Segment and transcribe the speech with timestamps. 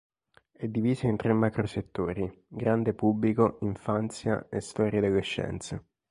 [0.51, 5.85] È divisa in tre macro-settori: grande pubblico, infanzia e storia delle scienze.